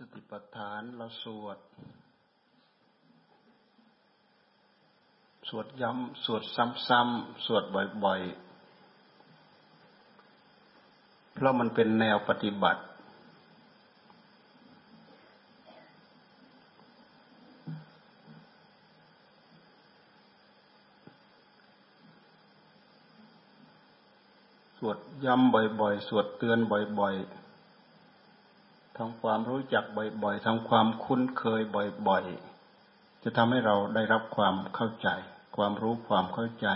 [0.00, 1.58] สติปัฏฐานเราสวด
[5.48, 7.64] สวดย้ำ สวดซ้ำๆ สวด
[8.04, 8.34] บ่อยๆ
[11.34, 12.82] เพราะมันเป็นแนวปฏิบัติ
[24.78, 26.58] สวดย้ำบ่อยๆ สวดเตือน
[27.00, 27.45] บ่อยๆ
[28.98, 29.84] ทำความรู้จัก
[30.22, 31.60] บ่อยๆทำความคุ้นเคย
[32.08, 35.08] บ่อยๆ จะทำให้เราได้รับความเข้าใจ
[35.56, 36.68] ความรู้ความเข้าใจ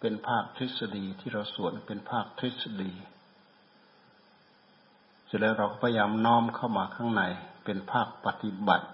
[0.00, 2.92] เป็นภาคทฤษฎีที่เราสวนเป็นภาคทฤษฎี
[5.26, 7.22] เสร็จแล้วเราก็พยายามน้อมเข้ามาข้างใน
[7.64, 8.86] เป็นภาคปฏิบัติ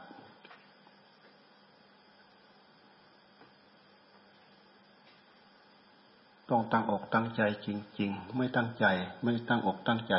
[6.51, 7.69] ต้องตั้งอกตั้งใจจ
[8.01, 8.85] ริง ๆ ไม่ตั้งใจ
[9.23, 10.15] ไม่ตั้งอกตั้งใจ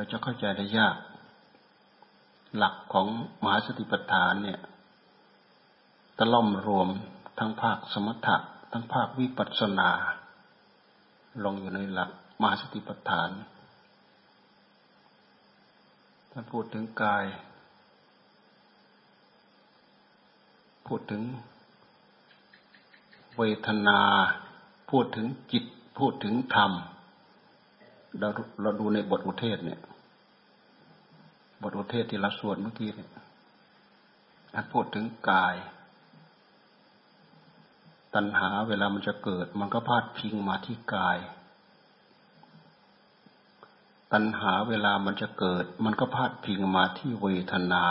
[0.00, 0.96] เราจะเข้าใจได้ยาก
[2.56, 3.06] หลักของ
[3.42, 4.60] มหาสติปัฏฐานเนี่ย
[6.18, 6.88] ตะล่อมรวม
[7.38, 8.36] ทั้งภาคสมถะ
[8.72, 9.90] ทั้งภาควิปัสสนา
[11.44, 13.30] ลงอยู่ในหลักมหาสติปัฏฐาน
[16.30, 17.24] ท่านพูดถึงกาย
[20.86, 21.22] พูดถึง
[23.38, 24.00] เวทนา
[24.90, 25.64] พูดถึงจิต
[25.98, 26.72] พูดถึงธรรม
[28.18, 28.28] เรา
[28.62, 29.80] เราดูในบทอุเทศเนี่ย
[31.62, 33.10] บทอุเทศที่เราสวดเมื่อกี้เนี่ย
[34.54, 35.56] อันพูดถึงกาย
[38.14, 41.18] ตัณหาเวลามันจะเกิด มันก็พาดพิงมาที่กาย
[44.12, 47.84] ตัณหาเวลามันจะเกิด มันก็พาดพิงมาที่เวทนา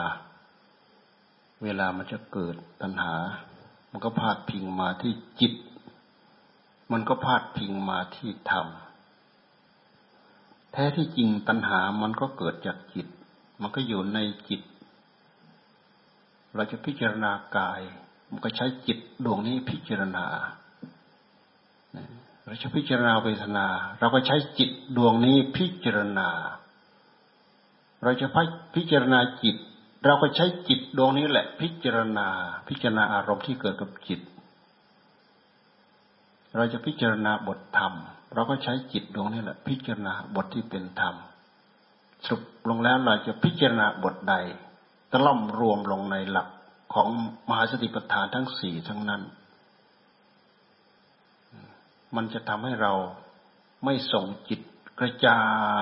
[1.64, 3.16] เวลามันจะเกิด ตัณหา
[3.92, 5.54] มันก็พาดพิงมาที่จิต
[6.92, 8.68] มันก็พาดพิงมาที่ธรรม
[10.72, 13.08] แท้ที่จริงตัณหามันก็เกิดจากจิต
[13.62, 14.62] มันก็อยู่ในจิต
[16.56, 17.82] เราจะพิจารณากาย
[18.32, 20.26] มันก็ใช้จิตดวงนี้พิจารณา
[22.46, 23.68] เราจะพิจารณาเวทนา
[24.00, 26.30] เราก็ใช้จิตดวงนี้พิจารณา
[28.04, 28.28] เราจะ
[28.76, 29.56] พิจารณาจิต
[30.06, 32.28] เราก็ใช้จิตดวงนี้แหละ พิจารณา
[32.68, 34.20] พิจารณาอารมณ์ที่เกิดกับจิต
[36.56, 37.94] เราจะพิจารณาบทธรรม
[38.34, 41.16] เราก็ใช้จิตดวงนี้แหละ พิจารณาบทที่เป็นธรรม
[42.26, 44.36] สรุปลงแล้วเราจะพิจารณาบทใด
[45.12, 46.48] ตล่อมรวมลงในหลัก
[46.94, 47.08] ของ
[47.50, 49.22] มหาสติปัฏฐานทั้งสี่ทั้งนั้น
[52.16, 52.94] มันจะทำให้เรา
[53.86, 54.62] ไม่ส่งจิต
[55.00, 55.42] กระจา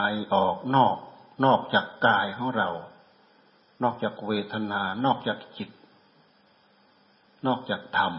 [0.10, 0.96] ยออกนอก
[1.46, 2.70] นอกจากกายของเรา
[3.84, 5.70] นอกจากเวทนา นอกจากจิต
[7.48, 8.14] นอกจากธรรม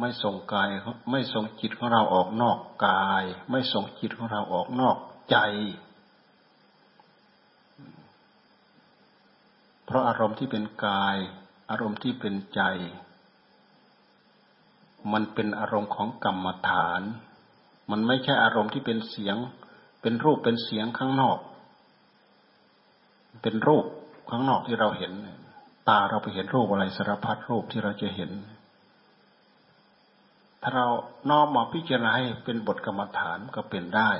[0.00, 0.68] ไม่ส่งกาย
[1.10, 4.96] ไม่ส่งจิตของเราออกนอกกาย ไม่ส่งจิตของเราออกนอก
[5.30, 5.36] ใจ
[9.84, 11.16] เพราะอารมณ์ที่เป็นกาย
[11.70, 12.62] อารมณ์ที่เป็นใจ
[15.12, 17.00] มันเป็นอารมณ์ของกรรมฐาน
[17.90, 19.36] มันไม่ใช่อารมณ์ที่เป็นเสียง
[20.02, 21.38] เป็นรูปเป็นเสียงข้างนอก
[23.42, 23.84] เป็นรูป
[24.30, 25.12] ข้างนอกที่เราเห็น
[25.88, 28.30] ตาเราไปเห็นรูปอะไรสารพัดรูปที่เราจะเห็น
[30.62, 30.86] ถ้าเรา
[31.30, 34.10] น้อมมาพิจารณาให้เป็นบทกรรมฐานก็เป็นได้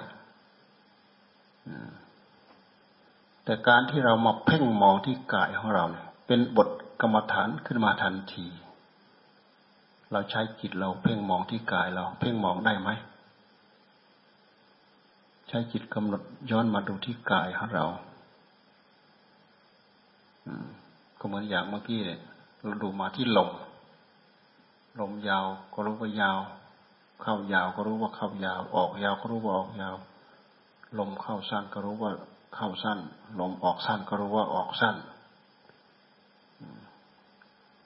[3.44, 6.68] แต่การที่เรามาเพ่งมองที่กายของเราเนี่ย เป็นบท
[7.00, 8.46] กรรมฐานขึ้นมาทันที
[10.12, 12.90] เราใช้จิตเราเพ่งมองที่กายเรา เพ่งมองได้ไหม
[15.48, 17.86] ใช้จิตกำหนดย้อนมาดูที่กายของเรา
[21.18, 22.20] ก็เหมือนอย่างเมื่อกี้เนี่ย
[22.62, 23.50] เราดูมาที่ลม
[25.00, 26.38] ลมยาวก็รู้ว่ายาว
[27.22, 29.94] เข้ายาวก็รู้ว่าเข้ายาว ออกยาวก็รู้ว่าออกยาว
[30.98, 32.12] ลมเข้าสั้นก็รู้ว่า
[32.54, 32.98] เข้าสั้น
[33.40, 34.96] ลมออกสั้นก็รู้ว่าออกสั้น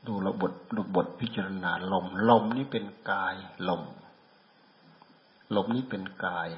[0.07, 3.35] ดูระบทดูบทพิจารณาลม ลมนี่เป็นกาย
[3.69, 3.83] ลม
[5.57, 6.49] ลมนี่เป็นกาย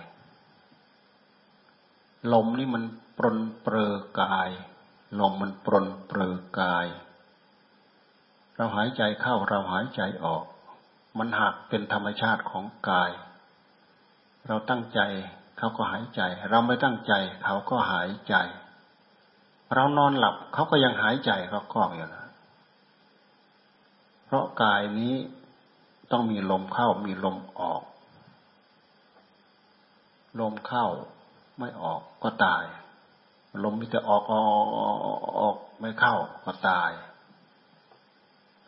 [2.33, 2.85] ลมนี่มัน
[3.19, 4.51] ปรนเปรอกาย
[5.21, 6.87] ลมมันปรนเปรอกาย
[8.55, 10.45] เราหายใจเข้าเราหายใจออก
[11.19, 13.11] มันหักเป็นธรรมชาติของกาย
[14.47, 15.01] เราตั้งใจ
[15.59, 16.21] เขาก็หายใจ
[16.51, 17.13] เราไม่ตั้งใจ
[17.45, 18.35] เขาก็หายใจ
[19.75, 22.27] เรานอนหลับ เขาก็ยังหายใจเขาก็อยู่นะ
[24.25, 25.15] เพราะกายนี้
[26.13, 27.83] ต้องมีลมเข้ามีลมออก
[30.41, 30.87] ลมเข้า
[31.59, 32.65] ไม่ออกก็ตาย
[33.65, 34.67] ลมมีแต่ออกออก
[35.41, 36.15] ออกไม่เข้า
[36.45, 36.91] ก็ตาย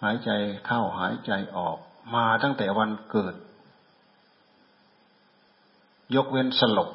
[0.02, 0.30] หายใจ
[0.66, 1.78] เข้าหายใจออก
[2.14, 3.34] มาตั้งแต่วันเกิด
[6.16, 6.90] ยกเว้นสลบ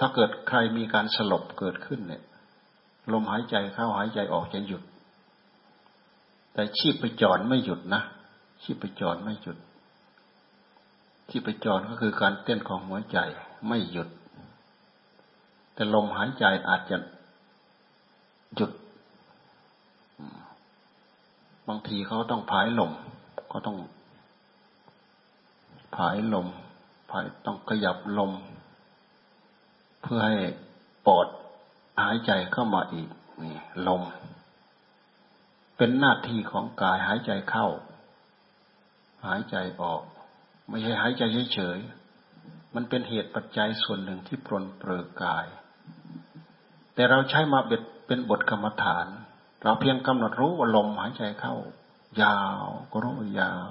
[0.00, 2.22] ถ้าเกิดใครมีการสลบเกิดขึ้นเนี่ย
[3.12, 4.82] ลมหายใจเข้าหายใจออกจะหยุด
[6.52, 8.02] แต่ชีพไปจรไม่หยุดนะ
[8.62, 9.58] ชีพไปจรไม่หยุด
[11.28, 13.18] ชีพไปจรก็คือการเต้นของหัวใจ
[13.68, 14.08] ไม่หยุด
[15.74, 16.96] แต่ลมหายใจอาจจะ
[18.56, 18.70] หยุด
[21.68, 22.92] บางทีเขาต้องผายลม
[23.52, 23.76] ก็ต้อง
[25.96, 26.46] ผายลม
[27.14, 28.32] ผายต้องขยับลม
[30.02, 30.38] เพื่อให้
[31.06, 31.26] ปอด
[32.02, 33.08] หายใจเข้ามาอีก
[33.42, 33.56] นี่
[33.88, 34.02] ลม
[35.76, 37.66] เป็นหน้าที่ของกายหายใจเข้า
[39.26, 40.02] หายใจออก
[40.68, 41.22] ไม่ใช่หายใจ
[41.54, 45.46] เฉยๆมันเป็นเหตุปัจจัยส่วนหนึ่งที่ปรนเปลือกาย
[46.94, 49.06] แต่เราใช้มาเบ็ดเป็นบทกรรมฐาน
[49.62, 51.54] เราเพียงกำหนดรู้ว่าลมหายใจเข้า
[52.22, 53.70] ยาวก็รู้ว่ายาว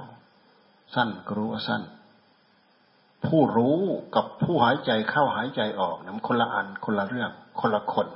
[0.96, 1.82] สั้นก็รู้ว่าสั้น
[3.28, 3.80] ผู้รู้
[4.16, 8.08] กับผู้หายใจเข้าหายใจออกเนี่ยมันคนละอันคนละเรื่อง คนละคน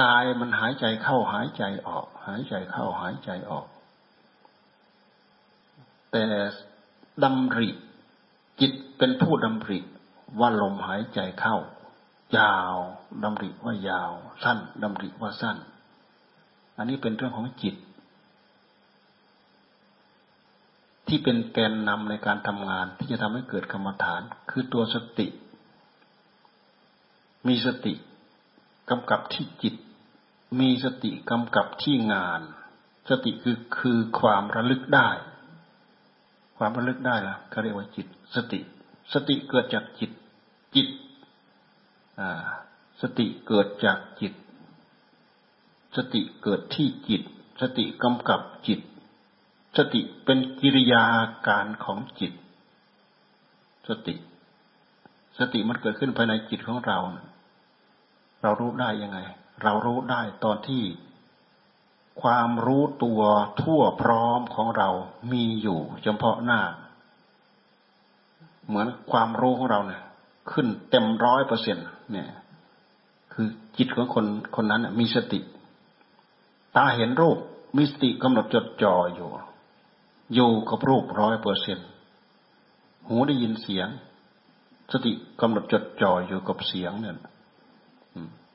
[0.00, 3.66] กายมันหายใจเข้าหายใจออก หายใจเข้าหายใจออก
[6.12, 6.24] แต่
[7.22, 7.68] ดำริ
[8.60, 9.78] จิตเป็นผู้ดำริ
[10.40, 11.56] ว่าลมหายใจเข้า
[12.38, 12.76] ยาว
[13.22, 14.12] ดำริว่ายาว
[14.42, 15.56] สั้นดำริว่าสั้น
[16.76, 17.74] อันนี้เป็นเรื่องของจิต
[21.10, 24.20] ที่เป็นแกนนำในการทำงาน ที่จะทำให้เกิดกรรมฐาน
[24.50, 25.26] คือตัวสติ
[27.48, 27.94] มีสติ
[28.90, 29.74] กำกับที่จิต
[30.60, 32.40] มีสติกำกับที่งาน
[33.10, 35.08] สติคือคือความระลึกได้
[36.58, 38.60] ความระลึกได้ล่ะเขาเรียกว่าจิต สติ
[39.12, 40.10] สติเกิดจากจิต
[40.74, 40.88] จิต
[43.00, 44.34] สติเกิดจากจิต
[45.96, 47.22] สติเกิดที่จิต
[47.60, 48.80] สติกำกับจิต
[49.76, 51.04] สติเป็นกิริยา
[51.46, 52.32] การของจิต
[53.88, 54.14] สติ
[55.38, 56.98] สติมันเกิดขึ้นภายในจิตของเรา
[58.42, 59.18] เรารู้ได้ยังไง
[59.62, 60.82] เรารู้ได้ตอนที่
[62.22, 63.22] ความรู้ตัว
[63.62, 64.88] ทั่วพร้อมของเรา
[65.32, 66.60] มีอยู่เฉพาะหน้า
[68.66, 70.02] เหมือนความรู้ของเราเนี่ย
[70.52, 71.76] ขึ้นเต็มร้อยเปอร์เซ็น
[72.12, 72.28] เนี่ย
[73.32, 73.46] คือ
[73.76, 74.26] จิตของคน
[74.56, 75.40] คนนั้นมีสติ
[76.76, 77.38] ตาเห็นรูป
[77.76, 79.28] มีสติกำหนดจดจ่ออยู่
[80.34, 81.78] อยู่กับรูปร้อยเปอร์เซ็น
[83.06, 83.88] หูได้ยินเสียง
[84.92, 87.16] สติกำหนดจดจ่ออยู่กับเสียงเนี่ย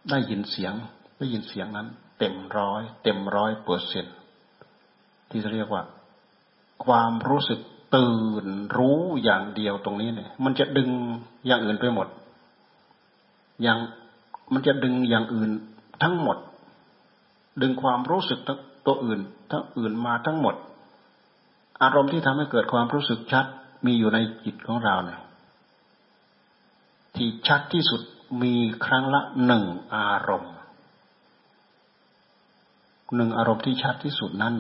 [0.10, 0.74] ได้ยินเสียง
[1.18, 1.88] ได้ยินเสียงนั้น
[2.20, 4.06] เต็มร้อย เต็มร้อยเปอร์เซ็น
[5.30, 5.84] ที่เรียกว่า
[6.86, 7.60] ความรู้สึก
[7.96, 8.46] ตื่น
[8.78, 10.90] รู้อย่างเดียวตรงนี้เนี่ย มันจะดึง
[11.48, 12.08] อย่างอื่นไปหมด
[13.62, 13.78] อย่าง
[14.54, 15.52] มันจะดึงอย่างอื่น
[16.04, 16.38] ทั้งหมด
[17.62, 18.40] ดึงความรู้สึก
[18.86, 19.20] ตัวอื่น
[19.52, 20.56] ทั้งอื่นมาทั้งหมด
[21.84, 23.46] อารมณ์ที่ทำให้เกิดความรู้สึกชัด
[23.86, 25.22] มีอยู่ในจิตของเราเนี่ย
[27.16, 28.02] ที่ชัดที่สุด
[28.44, 28.56] มี
[28.86, 30.54] ครั้งละหนึ่งอารมณ์
[33.16, 34.54] หนึ่งอารมณ์ที่ชัดที่สุดนั้น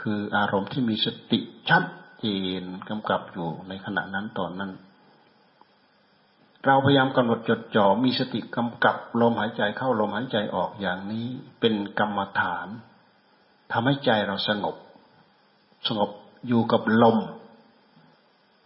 [0.00, 1.82] คืออารมณ์ที่มีสติชัด
[2.18, 2.26] เจ
[2.60, 4.72] นกำกับอยู่ในขณะนั้นตอนนั้น
[6.66, 11.26] เราพยายามกำหนดจดจ่อมีสติกำกับลมหายใจเข้าลมหายใจออกอย่างนี้
[11.60, 12.68] เป็นกรรมฐาน
[13.72, 14.76] ทำให้ใจเราสงบ
[15.88, 16.10] สงบ
[16.46, 17.18] อยู่กับลม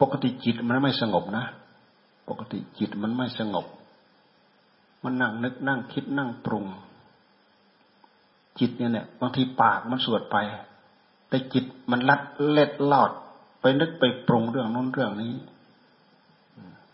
[0.01, 1.45] ปกติจิตมันไม่สงบนะ
[2.29, 3.67] ปกติจิตมันไม่สงบ
[5.05, 6.67] มันนั่งนึกนั่งคิดนั่งปรุง
[8.59, 10.37] จิตเนี่ยเนี่ยบางทีปากมันสวดไป
[11.29, 13.11] แต่จิตมันลัดเล็ดลอด
[13.61, 15.33] ไปนึกไปปรุงเรื่องน้นเรื่องนี้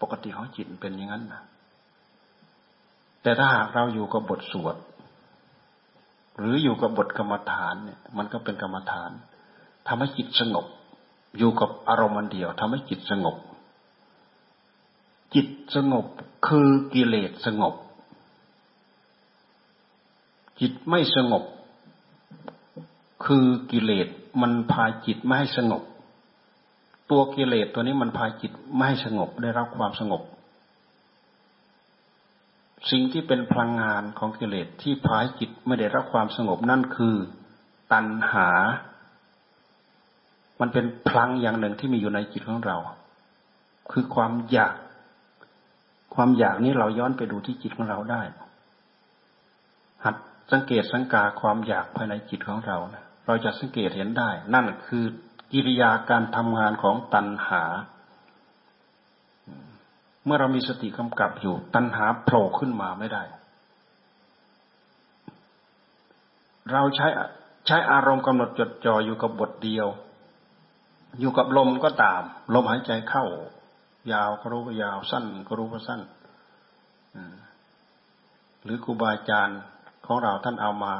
[0.01, 1.43] ปกติของจิตเป็นอย่างนั้นนะ
[3.23, 4.77] แต่ถ้าหากเราอยู่กับบทสวด
[6.39, 9.11] หรืออยู่กับบทกรรมฐานเนี่ย มันก็เป็นกรรมฐาน
[9.89, 10.67] ทำให้จิตสงบ
[11.39, 13.37] อยู่กับอารมณ์เดียวทำให้จิตสงบ
[15.35, 16.07] จิตสงบ
[16.47, 17.75] คือกิเลสสงบ
[20.61, 21.45] จิตไม่สงบ
[23.25, 24.09] คือกิเลส
[24.43, 25.83] มันพาจิตไม่ให้สงบ
[27.11, 30.23] ตัวกิเลสตัวนี้มันพาจิตไม่ให้สงบได้รับความสงบ
[32.91, 37.17] สิ่งที่เป็นพลังงานของกิเลสที่พาจิตไม่ได้รับความสงบนั่นคือ
[37.93, 38.49] ตัณหา
[40.63, 42.77] มันเป็นพลังอย่างหนึ่งที่มีอยู่ในจิตของเรา
[43.93, 44.75] คือความอยาก
[46.15, 48.23] ความอยากนี้เราย้อนไปดูที่จิตของเราได้
[50.05, 50.15] หัด
[50.53, 55.05] สังเกตสังกาความอยากภายในจิตของเรานะเราจะสังเกตเห็นได้ นั่นคือ
[55.53, 57.63] กิริยาการทำงานของตัณหา
[60.25, 63.23] เมื่อเรามีสติกำกับอยู่ ตัณหาโผล่ขึ้นมาไม่ได้
[66.73, 67.09] เราใช้
[67.67, 69.87] ใช้อารมณ์กำหนดจดจ่ออยู่กับบทเดียว
[71.21, 72.23] อยู่กับลมก็ตาม
[72.55, 73.25] ลมหายใจเข้า
[74.13, 76.01] ยาวก็รู้ว่ายาวสั้นก็รู้ว่าสั้น
[78.63, 79.61] หรือครูบาอาจารย์
[80.07, 80.95] ของเราท่านเอามา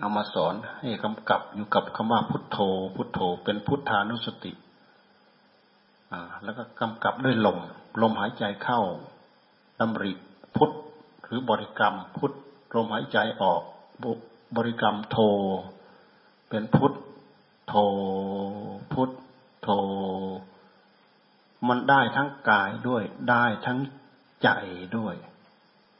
[0.00, 2.58] เอามาสอนให้กำกับอยู่กับคำว่าพุทโธ
[2.96, 4.52] พุทโธ เป็นพุทธานุสติ
[6.44, 7.58] แล้วก็กำกับด้วยลม
[8.02, 8.80] ลมหายใจเข้า
[9.80, 10.12] ดำริ
[10.56, 10.70] พุทธ
[11.24, 12.34] หรือบริกรรมพุทธ
[12.76, 13.62] ลมหายใจออก
[14.56, 15.18] บริกรรมโท
[16.48, 16.94] เป็นพุทธ
[17.68, 17.74] โท
[18.92, 19.10] พุทธ
[19.62, 19.68] โท
[21.68, 23.78] มันได้ทั้งกายด้วย ได้ทั้ง
[24.42, 24.48] ใจ
[24.96, 25.14] ด้วย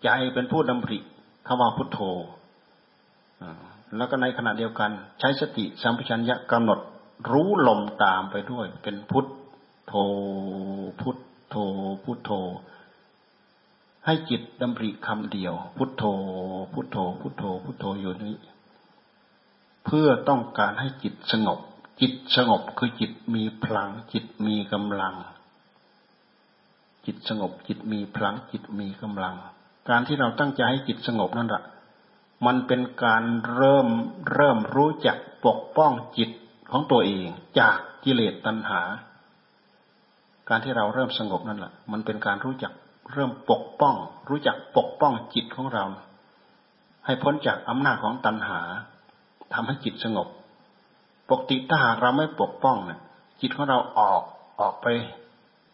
[0.04, 0.98] ใจเป็นผู้ดำริ
[1.46, 2.00] คำว่าพุทโธ
[3.96, 6.80] แล้วก็ในขณะเดียวกัน ใช้สติสัมปชัญญะกำหนด
[7.30, 9.26] รู้ลมตามไปด้วย เป็นพุท
[9.86, 9.94] โธ
[11.00, 11.16] พุท
[11.48, 11.56] โธ
[12.04, 12.30] พุทโธ
[14.06, 16.04] ให้จิตดำริคำเดียว พุทโธ
[16.72, 18.34] พุทโธ พุทโธ พุทโธอยู่นี้
[19.86, 21.58] เพื่อต้องการให้จิตสงบ
[22.00, 25.14] จิตสงบคือจิตมีพลัง จิตมีกำลัง
[27.06, 29.36] จิตสงบ จิตมีพลัง จิตมีกำลัง
[29.88, 31.64] การที่เราตั้งใจให้จิตสงบนั่นแหละ
[32.46, 33.22] มันเป็นการ
[33.54, 33.88] เริ่ม
[34.32, 35.16] เริ่มรู้จัก
[35.46, 36.30] ปกป้องจิต
[36.70, 37.26] ของตัวเอง
[37.58, 38.80] จากกิเลสตัณหา
[40.48, 42.72] การที่เราเริ่มสงบนั่นแหละมันเป็นการรู้จัก
[43.12, 43.94] เริ่มปกป้อง
[44.28, 45.84] รู้จักปกป้องจิตของเรา
[47.06, 48.60] ให้พ้นจากอำนาจของตัณหา
[49.54, 50.28] ทำให้จิตสงบ
[51.30, 53.00] ปกติถ้าหากเราไม่ปกป้องเนี่ย
[53.40, 54.22] จิตของเราออก
[54.60, 54.86] ออกไป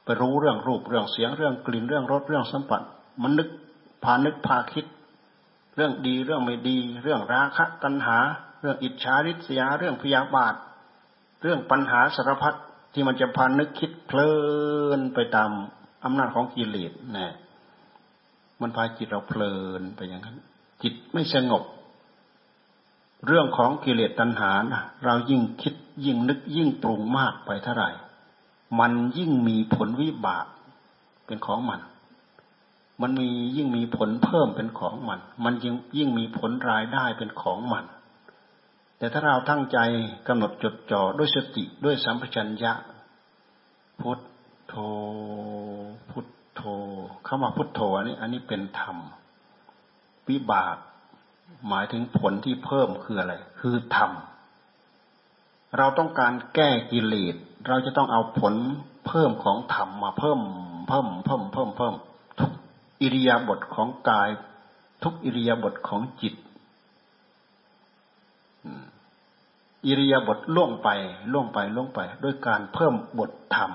[0.05, 2.83] ไปรู้เรื่องรูปเรื่องเสียงเรื่องกลิ่นเรื่องรสเรื่องสัมผัส
[3.23, 3.49] มันนึก
[4.05, 4.87] พานึกพาคิด
[5.77, 8.19] เรื่องดีเรื่องไม่ดี เรื่องราคะตัณหา
[8.61, 10.55] เรื่องอิจฉาริษยาเรื่องพยาบาท
[11.43, 12.55] เรื่องปัญหาสารพัด
[12.93, 14.33] ที่มันจะพานึกคิดเพลิ
[14.99, 15.51] นไปตาม
[16.05, 17.35] อำนาจของกิเลสนะ
[18.61, 20.37] มันพาจิตเราเพลินไปอย่างนั้น
[20.83, 21.63] จิตไม่สงบ
[23.27, 24.53] เรื่องของกิเลสตัณหา
[25.05, 25.75] เรายิ่งคิด
[26.05, 27.91] ยิ่งนึกยิ่งปรุงมากไปเท่าไหร่
[28.79, 30.47] มันยิ่งมีผลวิบาก
[31.27, 31.81] เป็นของมัน
[33.01, 37.85] มันมียิ่งมีผลเพิ่มเป็นของมัน มันยิ่งยิ่งมีผลรายได้เป็นของมัน
[38.99, 39.79] แต่ถ้าเราตั้งใจ
[40.29, 42.73] กำหนดจดจ่อด้วยสติด้วยสัมปชัญญะ
[44.01, 44.21] พุท
[44.69, 44.75] โธ
[46.11, 46.63] พุทโธ
[47.27, 48.97] คำว่าพุทโธอันนี้ อันนี้เป็นธรรม
[50.29, 50.77] วิบาก
[51.69, 54.11] หมายถึงผลที่เพิ่มคืออะไร คือธรรม
[55.79, 57.35] เราต้องการแก้กิเลส
[57.69, 58.55] เราจะต้องเอาผล
[59.07, 60.41] เพิ่มของธรรมมาเพิ่ม
[60.89, 61.95] เพิ่ม เพิ่ม เพิ่ม เพิ่ม
[62.41, 62.53] ทุก
[63.03, 64.29] อิริยาบถของกาย
[65.03, 66.35] ทุกอิริยาบถของจิต
[69.87, 70.89] อิริยาบถล่วงไป
[71.33, 73.73] ล่วงไป ล่วงไป ด้วยการเพิ่มบทธรรม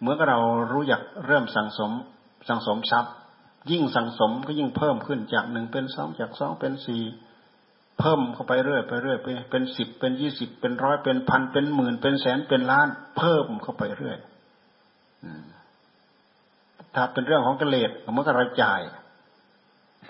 [0.00, 0.38] เมื่อเรา
[0.72, 1.90] รู้จักเริ่มสังสม
[2.48, 3.14] สังสมทรัพย์
[3.70, 7.02] ยิ่งสังสมก็ยิ่งเพิ่มขึ้นจากหนึ่งเป็นสองจากสองเป็นสี่
[8.00, 14.18] เพิ่มเข้าไปเรื่อยไปเรื่อยไปเป็นสิบเป็นยี่สิบเป็นร้อยเป็นพันเป็นหมื่นเป็นแสนเป็นล้าน เพิ่มเข้าไปเรื่อย
[16.94, 18.80] ถ้าเป็นเรื่องของกิเลสมื่อเราจ่าย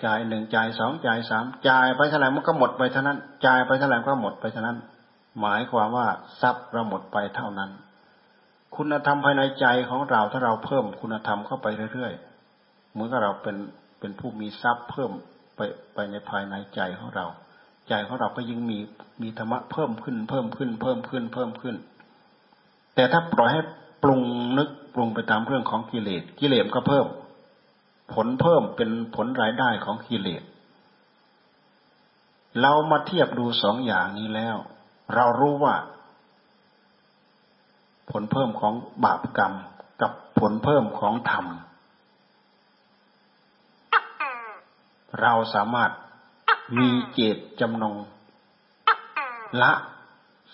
[0.05, 4.77] จ่ายหนึ่งจ่ายสองจ่ายสามจ่ายไปเท่าไหร่มันก็หมดไปเท่านั้นจ่ายไปเท่าไหร่ก็หมดไปเท่านั้น
[5.41, 6.07] หมายความว่า
[6.41, 7.71] ทรัพย์เราหมดไปเท่านั้น
[8.75, 12.32] คุณธรรมภายในใจของเราถ้าเราเพิ่มคุณธรรมเข้าไปเรื่อยๆ
[12.93, 13.57] เหมือนกับเราเป็น
[13.99, 15.11] เป็นผู้มีทรัพย์เพิ่ม
[15.55, 15.59] ไป
[15.93, 17.25] ไปในภายในใจของเรา
[17.89, 18.79] ใจของเราก็ยิ่งมี
[19.21, 21.75] มีธรรมะเพิ่มขึ้น เพิ่มขึ้น เพิ่มขึ้น เพิ่มขึ้น
[22.95, 23.61] แต่ถ้าปล่อยให้
[24.03, 24.21] ปรุง
[24.57, 27.05] นึกปรุงไปตามเรื่องของกิเลสกิเลสก็เพิ่ม
[28.13, 30.43] ผลเพิ่มเป็นผลรายได้ของกิเลส
[32.61, 34.57] เรามาเทียบดูสองอย่างนี้แล้ว
[35.15, 35.75] เรารู้ว่า
[38.11, 38.73] ผลเพิ่มของ
[39.05, 39.53] บาปกรรม
[40.01, 41.45] กับผลเพิ่มของธรรม
[45.21, 45.91] เราสามารถ
[46.79, 47.95] มีเจตจำนง
[49.61, 49.71] ละ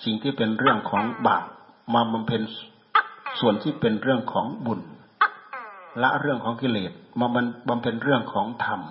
[0.04, 1.46] สิ่งที่เป็นเรื่องของบาป
[1.94, 2.42] มาบำเพ็ญ
[3.40, 4.82] ส่วนที่เป็นเรื่องของบุญ
[6.02, 7.28] ละเรื่องของกิเลสมา
[7.70, 8.82] บำเพ็ญเรื่องของธรรม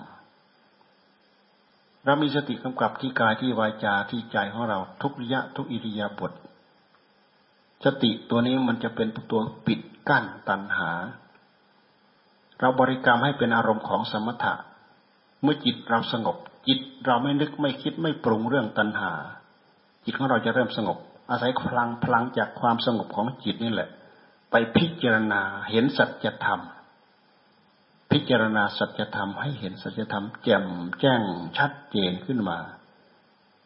[2.05, 6.33] เรามีสติกำกับที่กายที่วาจาที่ใจของเราทุกระยะทุกอิริยาบถ
[7.85, 10.91] สติตัวนี้มันจะเป็นตัวปิดกั้นตัณหา
[12.61, 14.55] เราบริกรรมให้เป็นอารมณ์ของสมถะ
[15.43, 16.37] เมื่อจิตเราสงบ
[16.69, 19.13] จิตเราไม่นึกไม่คิดไม่ปรุงเรื่องตัณหา
[20.05, 20.99] จิตของเราจะเริ่มสงบ
[21.31, 23.89] อาศัยพลังพลังจากความสงบของจิตนี่แหละ
[24.51, 25.41] ไปพิจารณา
[25.71, 26.61] เห็นสัจธรรม
[28.13, 30.65] พิจารณาสัจธรรมให้เห็นสัจธรรม แจ่ม
[31.01, 31.21] แจ้ง
[31.59, 32.59] ชัดเจนขึ้นมา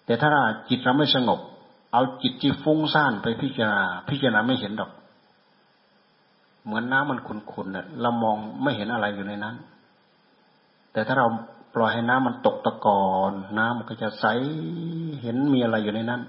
[0.07, 0.31] แต่ถ้า
[0.69, 1.41] จิตเราไม่สงบ
[1.93, 4.91] เอาจิตที่ฟุ้งซ่านไปพิจารณา พิจารณาไม่เห็นดอก
[6.65, 9.57] เหมือนน้ำมันขุ่นๆเนี่ยเรามองไม่เห็นอะไรอยู่ในนั้น
[10.93, 11.27] แต่ถ้าเรา
[11.75, 14.27] ปล่อยให้น้ำมันตกตะกอนน้ำมันก็จะใส
[15.23, 16.23] เห็นมีอะไรอยู่ในนั้น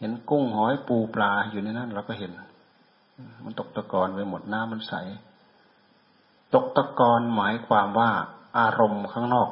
[0.00, 2.32] เห็นกุ้งหอยปูปลาอยู่ในนั้นเราก็เห็น
[3.44, 4.94] มันตกตะกอนไปหมดน้ำมันใส
[6.54, 8.10] ตกตะกอนหมายความว่า
[8.58, 9.48] อารมณ์ข้างนอก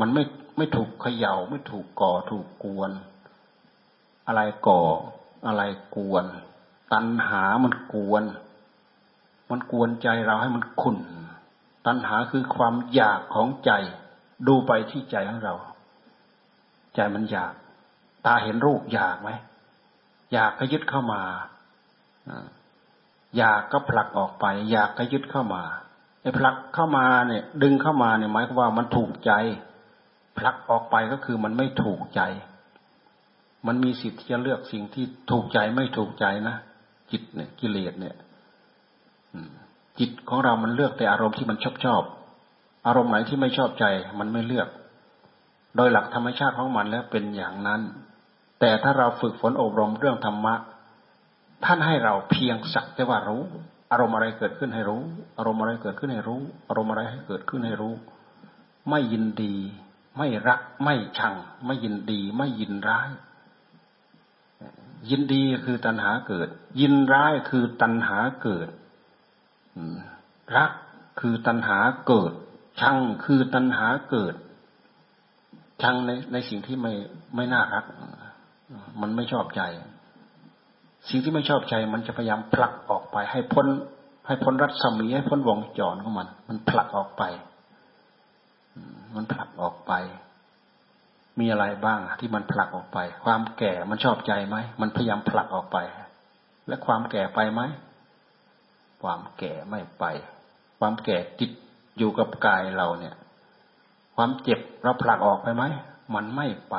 [0.00, 0.22] มันไม่
[0.56, 2.90] ไม่ถูกเขยา่า ไม่ถูกก่อถูกกวน
[4.26, 4.82] อะไรก่อ
[5.46, 5.62] อะไร
[5.96, 6.24] กวน
[6.92, 8.24] ตัณหามันกวน
[9.50, 10.98] มันกวนใจเราให้มันขุ่น
[11.86, 13.72] ตัณหาคือความอยากของใจ
[14.48, 15.54] ดูไปที่ใจของเรา
[16.94, 17.52] ใจมันอยาก
[18.26, 19.30] ตาเห็นรูปอยากไหม
[20.32, 21.22] อยากก็ยึดเข้ามา
[23.36, 25.62] อยากก็ผลักออกไป อยากก็ยึดเข้ามา
[26.22, 29.32] ไอ้ผลักเข้ามาเนี่ย ดึงเข้ามาเนี่ยหมายความว่ามันถูกใจ
[30.38, 32.20] ผลักออกไปก็คือมันไม่ถูกใจ
[33.66, 36.56] มันมีสิทธิ์ที่จะเลือกสิ่งที่ถูกใจไม่ถูกใจนะ
[37.10, 38.16] จิตเนี่ยกิเลสเนี่ย
[39.98, 42.02] จิตของเรามันเลือกแต่อารมณ์ที่มันชอบชอบ
[42.86, 43.84] อารมณ์ไหนที่ไม่ชอบใจ
[44.18, 44.68] มันไม่เลือก
[45.76, 47.80] โดยหลักธรรมชาติของมันแล้วเป็นอย่างนั้น
[48.60, 50.54] แต่ถ้าเราฝึกฝนอบรมเรื่องธรรมะ
[51.64, 53.42] ท่านให้เราเพียงสักแต่ว่ารู้
[53.90, 55.02] อารมณ์อะไรเกิดขึ้นให้รู้
[55.38, 57.94] อารมณ์อะไรเกิดขึ้นให้รู้ อารมณ์อะไรให้เกิดขึ้นให้รู้
[58.88, 59.54] ไม่ยินดี
[60.16, 61.34] ไม่รัก ไม่ชัง
[61.66, 63.10] ไม่ยินดี ไม่ยินร้าย
[65.10, 66.48] ยินดีคือตัณหาเกิด
[66.80, 68.68] ยินร้ายคือตัณหาเกิด
[70.56, 70.72] รัก
[71.20, 72.32] คือตัณหาเกิด
[72.80, 74.34] ชังคือตัณหาเกิด
[75.82, 76.92] ชังในในสิ่งที่ไม่
[77.36, 77.84] ไม่น่ารัก
[79.00, 79.62] มันไม่ชอบใจ
[81.08, 83.66] สิ่งที่ไม่ชอบใจ มันจะพยายามผลักออกไป ให้พ้น
[84.26, 87.22] ให้พ้นรัศมีให้พ้นวงจรของมัน มันผลักออกไป
[89.16, 89.92] มันผลักออกไป
[91.38, 95.78] มีอะไรบ้างที่มันผลักออกไป ความแก่มันชอบใจไหม มันพยายามผลักออกไป
[96.68, 97.62] และความแก่ไปไหม
[99.02, 100.04] ความแก่ไม่ไป
[100.78, 101.50] ความแก่ติด
[102.00, 103.14] อยู่กับกายเราเนี่ย
[104.16, 105.64] ความเจ็บเราผลักออกไปไหม
[106.14, 106.76] มันไม่ไป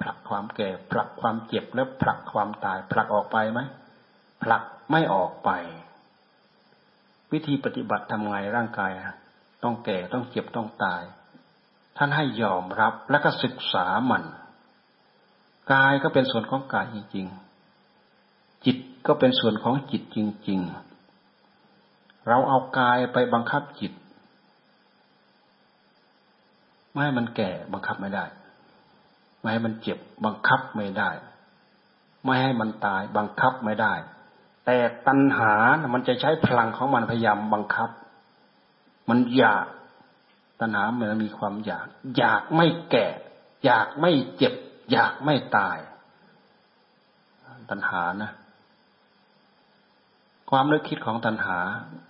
[0.00, 3.60] ผลักความแก่ ผลักความเจ็บแล้วผลักความตาย ผลักออกไปไหม
[4.42, 5.50] ผลักไม่ออกไป
[7.32, 8.92] วิธีปฏิบัติทำไงร่างกาย
[9.62, 11.02] ต้องแก่ต้องเจ็บต้องตาย
[11.96, 14.24] ท่านให้ยอมรับแล้วก็ศึกษามัน
[15.72, 20.18] กายก็เป็นส่วนของกายจริงๆจิตก็เป็นส่วนของจิตจ
[20.48, 20.93] ริง ๆ
[22.28, 23.92] เราเอากายไปบังคับจิต
[26.90, 28.24] ไม่ให้มันแก่บังคับไม่ได้
[29.40, 31.10] ไม่ให้มันเจ็บบังคับไม่ได้
[32.24, 33.94] ไม่ให้มันตายบังคับไม่ได้
[34.66, 35.52] แต่ตัณหา
[35.94, 37.90] มันจะใช้พลังของมันพยายามบังคับ
[39.08, 39.66] มันอยาก
[40.60, 41.86] ตัณหามันมีความอยาก
[42.18, 43.06] อยากไม่แก่
[43.64, 44.54] อยากไม่เจ็บ
[44.92, 45.78] อยากไม่ตาย
[47.70, 48.30] ตัณหานะ
[50.50, 51.58] ความนึกคิดของตัณหา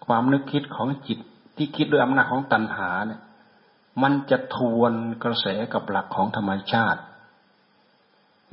[0.07, 1.19] ความนึกคิดของจิต
[1.57, 3.21] ที่คิดด้วยอำนาจของตัณหาเนี่ย
[4.03, 4.93] มันจะทวน
[5.25, 7.01] กระแสกับหลักของธรรมชาติ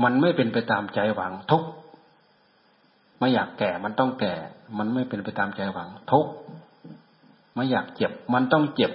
[0.04, 1.64] มันไม่เป็นไปตามใจหวังทุก
[3.20, 4.36] ไม่อยากแก่มันต้องแก่
[4.78, 6.28] มันไม่เป็นไปตามใจหวัง ทุก
[7.56, 8.92] ไม่อยากเจ็บ มันต้องเจ็บ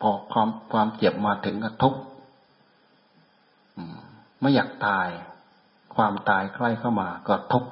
[0.00, 1.94] พอความความเจ็บมาถึงก็ทุก
[4.40, 5.08] ไม่อยากตาย
[5.94, 7.70] ความตายใกล้เข้ามาก็ทุกข์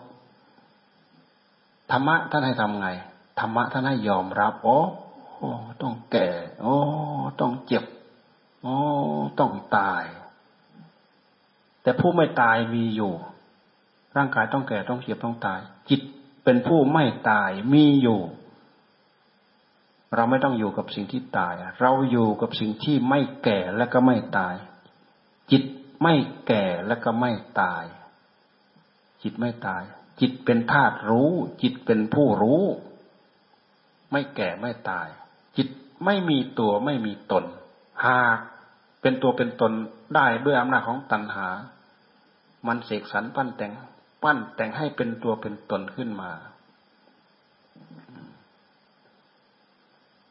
[1.91, 2.89] ธรรมะท่านให้ทำไง
[3.41, 4.79] ธรรมะท่านให้ยอมรับโอ้
[5.37, 5.51] โอ้
[5.83, 6.29] ต้องแก่
[6.63, 6.77] โอ้
[7.41, 7.85] ต้องเจ็บ
[8.63, 8.77] โอ้
[9.39, 10.05] ต้องตาย
[11.83, 13.13] แต่ผู้ไม่ตายมีอยู่
[14.17, 16.01] ร่างกายต้องแก่ต้องเจ็บต้องตาย จิต
[16.45, 18.21] เป็นผู้ไม่ตายมีอยู่
[20.15, 24.55] เราไม่ต้องอยู่กับสิ่งที่ตาย เราอยู่กับสิ่งที่ไม่แก่และก็ไม่ตาย
[25.51, 25.63] จิต
[26.03, 26.15] ไม่
[26.47, 27.85] แก่และก็ไม่ตาย
[29.23, 29.83] จิตไม่ตาย
[30.21, 31.31] จิตเป็นธาตุรู้
[31.63, 32.65] จิตเป็นผู้รู้
[34.11, 35.09] ไม่แก่ไม่ตาย
[35.57, 35.69] จิต
[36.05, 37.45] ไม่มีตัวไม่มีตน
[38.05, 38.39] หาก
[39.03, 39.73] เป็นตัวเป็นตน
[40.15, 41.49] ได้ด้วยอำนาจของตัณหา
[42.67, 43.73] มันเสกสรรปั้นแต่ง
[44.23, 46.31] ปั้นแต่งให้เป็นตัวเป็นตนขึ้นมา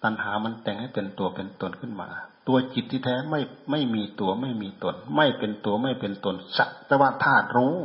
[0.04, 2.10] ตัณหามันแต่งให้เป็นตัวเป็นตนขึ้นมา
[2.48, 7.76] ตัวจิตที่แท้ไม่ไม่มีตัวไม่มีตน ไม่เป็นตัวไม่เป็นตนสักแต่ว่าธาตุรู้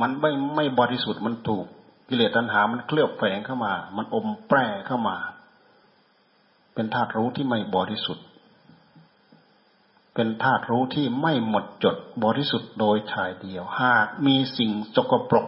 [0.00, 1.66] มันไม่ไม่บริสุทธิ์มันถูก
[2.08, 5.16] กิเลสตัณหา มันเคลือบแฝงเข้ามา มันอมแปรเข้ามา
[6.74, 8.24] เป็นธาตุรู้ที่ไม่บริสุทธิ์
[10.14, 15.46] เป็นธาตุรู้ที่ไม่หมดจดบริสุทธิ์โดยชายเดียว หากมีสิ่งสกปรก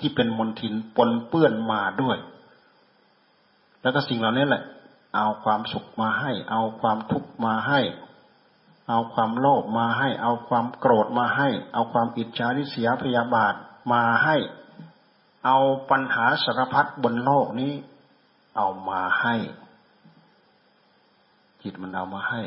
[0.00, 2.16] ที่เป็นมลทินปนเปื้อนมาด้วย
[3.82, 4.62] แล้วก็สิ่งเหล่านี้แหละ
[5.16, 7.80] เอาความสุขมาให้ เอาความทุกข์มาให้
[8.88, 13.54] เอาความโลภมาให้ เอาความโกรธมาให้ เอาความอิจฉาริษยาพยาบาท
[13.90, 14.36] มาให้
[15.44, 15.58] เอา
[15.90, 17.72] ปัญหาสารพัดบนโลกนี้
[18.56, 19.34] เอามาให้
[21.62, 22.42] จิตมันเอามาให้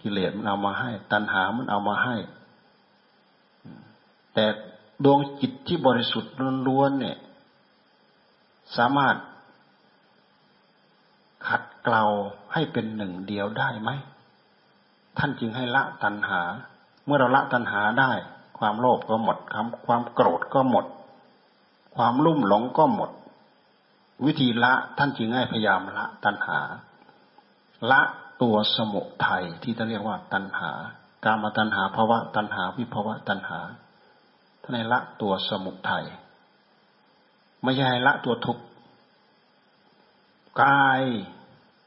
[0.00, 2.16] กิเลสมันเอามาให้ ตัณหามันเอามาให้
[4.34, 4.44] แต่
[5.04, 6.32] ดวงจิตที่บริสุทธิ์
[6.68, 7.16] ล้วนๆเนี่ย
[8.76, 9.16] สามารถ
[11.48, 12.04] ขัดเกลา
[12.52, 13.90] ให้เป็นหนึ่งเดียวได้ไหม
[15.18, 16.40] ท่านจึงให้ละตัณหา
[17.04, 18.12] เมื่อเราละตัณหาได้
[18.58, 20.86] ความโลภก็หมดความความโกรธก็หมด
[21.96, 23.10] ความลุ่มหลงก็หมด
[24.26, 26.60] วิธีละท่านจึงให้พยายามละตัณหา
[27.90, 28.00] ละ
[28.42, 30.72] ตัวสมุทัยที่ท่านเรียกว่าตัณหา
[31.24, 33.60] การมาตัณหาภาวะตัณหาวิภาวะตัณหา
[34.62, 36.04] ท่านให้ละตัวสมุทัย
[37.62, 38.62] ไม่ใช่ให้ละตัวทุกข์
[40.62, 41.02] กาย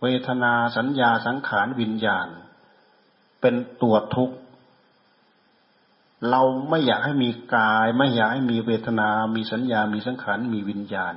[0.02, 2.28] เวทนาสัญญาสังขารวิญญาณ
[3.42, 4.36] เป็นตัวทุกข์
[6.30, 11.16] เราไม่อยากให้มีกาย ไม่อยากให้มีเวทนา มีสัญญา มีสังขาร มีวิญญาณ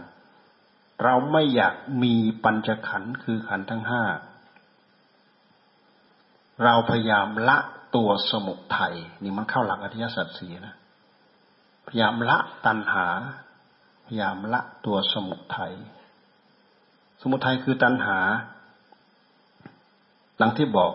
[1.05, 4.05] เราไม่อยากมีปัญจขันธ์คือขันธ์ทั้งห้า
[6.65, 7.59] เราพยายามละ
[7.95, 10.75] ตัวสมุทัยนี่มันเข้าหลักอริยสัจสี่นะ
[11.87, 13.07] พยายามละตัณหา
[14.07, 15.75] พยายามละตัวสมุทัย
[17.21, 18.19] สมุทัยคือตัณหา
[20.39, 20.93] หลังที่บอก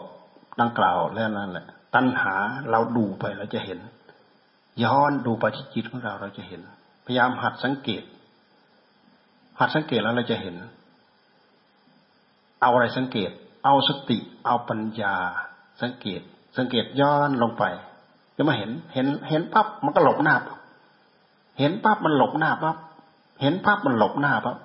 [0.62, 2.34] ดังกล่าวแล้วนั่นแหละ ตัณหา
[2.72, 3.80] เราดูไปเราจะเห็น
[4.84, 6.62] ย้อนดูไปที่จิตของเราเราจะเห็น
[7.06, 8.04] พยายามหัดสังเกต
[9.60, 10.56] หัดสังเกตแล้วเราจะเห็น
[12.62, 13.32] เอาอะไรสังเกต
[13.66, 15.16] เอาสติ เอาปัญญา
[15.82, 16.22] สังเกต
[16.58, 17.64] สังเกตย้อนลงไป
[18.36, 20.60] จะมาเห็น เห็น เห็นปั๊บมันก็หลบหน้าปั๊บ
[21.60, 22.78] เห็นปั๊บมันหลบหน้าปั๊บ
[23.42, 24.58] เห็นปั๊บมันหลบหน้าปั๊บ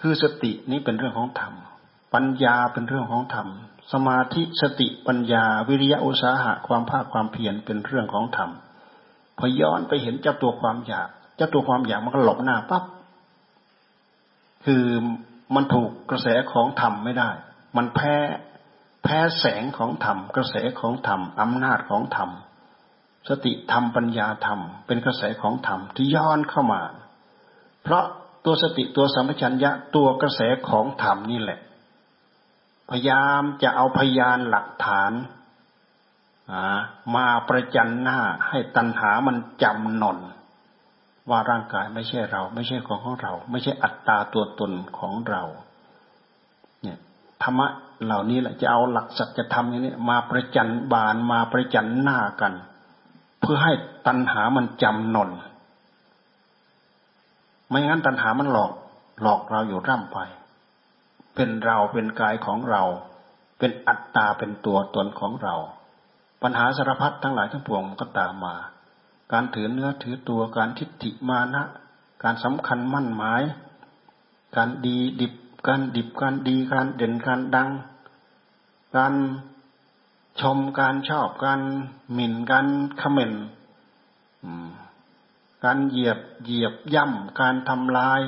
[0.00, 1.52] คือสตินี้เป็นเรื่องของธรรม
[2.14, 3.48] ปัญญาเป็นเรื่องของธรรม
[3.92, 8.50] สมาธิสติปัญญา วิริยะอุตสาหะความภาคความเพียรเป็นเรื่องของธรรม
[9.38, 12.84] พอย้อนไปเห็นเจ้าตัวความอยากเจ้าตัวความอยากมันก็หลบหน้าปั๊บ
[14.64, 14.84] คือ
[15.54, 17.30] มันถูกกระแสของธรรมไม่ได้
[17.76, 18.14] มันแพ้
[19.02, 22.30] แพ้แสงของธรรม กระแสของธรรมอำนาจของธรรม
[23.28, 26.82] สติธรรมปัญญาธรรม เป็นกระแสของธรรมที่ย้อนเข้ามา
[27.82, 28.04] เพราะ
[28.44, 31.60] ตัวสติตัวสัมปชัญญะตัวกระแสของธรรมนี่แหละ
[32.92, 35.12] พยายามจะเอาพยานหลักฐาน
[37.16, 40.18] มาประจันหน้าให้ตัณหามันจำหนน
[41.30, 45.42] ว่าร่างกายไม่ใช่เรา ไม่ใช่ของของเรา ไม่ใช่อัตตาตัวตนของเรา
[46.82, 46.98] เนี่ย
[47.42, 47.66] ธรรมะ
[48.04, 52.52] เหล่านี้แหละจะเอาหลักสัจธรรมนี้มาประจันบานมาประจันหน้ากัน
[53.40, 53.72] เพื่อให้
[54.06, 55.30] ตัณหามันจำหนน
[57.68, 58.72] ไม่งั้นตัณหามันหลอก
[59.22, 60.18] หลอกเราอยู่ร่ำไป
[61.34, 62.82] เป็นเราเป็นกายของเรา
[63.58, 65.54] เป็นอัตตาเป็นตัวตนของเรา
[66.42, 68.56] ปัญหาสารพัดทั้งหลายทั้งปวงก็ตามมา
[69.32, 71.62] การถือเนื้อถือตัวการทิฏฐิมานะ
[72.22, 73.42] การสำคัญมั่นหมาย
[74.56, 75.34] การดีดิบ
[75.66, 77.68] การดิบการดีการเด่นการดัง
[78.96, 79.14] การ
[80.40, 81.60] ชมการชอบการ
[82.12, 82.66] หมิ่นการ
[83.00, 83.32] ขมเมน
[85.64, 88.20] การเหยียบเหยียบย่ำการทำลาย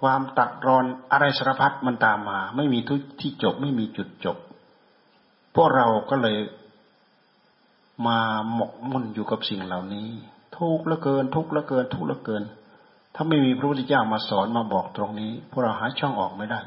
[0.00, 4.36] ความตัดรอนอะไรสารพัดมันตามมา ไม่มีทุกที่จบไม่มีจุดจบ
[5.54, 6.38] พวกเราก็เลย
[8.06, 8.18] มา
[8.54, 10.08] หมกมุ่นอยู่กับสิ่งเหล่านี้
[10.56, 12.42] ทุกข์ละเกิน ทุกข์ละเกิน ทุกข์ละเกิน
[13.14, 16.60] ถ้าไม่มีพระพุทธเจ้ามาสอนมาบอกตรงนี้ พวกเราหาช่องออกไม่ได้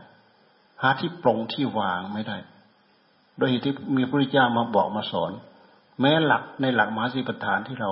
[0.81, 2.37] หาที่ปรงที่วางไม่ได้
[3.37, 5.31] โดยที่มีพระพุทธเจ้ามาบอกมาสอน
[5.99, 7.91] แม้หลักในหลักมหาสีปฐานที่เรา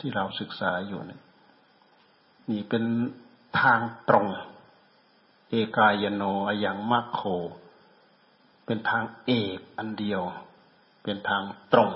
[0.00, 1.18] ที่เราศึกษาอยู่นี่
[2.50, 2.82] นี่เป็น
[3.60, 4.26] ทางตรง
[5.54, 6.22] เอกายโน
[6.60, 7.20] อย่างมัคโค
[8.66, 10.22] เป็นทางเอกอันเดียว
[11.02, 11.90] เป็นทางตรง